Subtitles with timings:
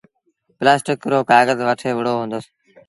[0.57, 2.45] پلآسٽڪ رو ڪآگز وٺي وُهڙو هُندس۔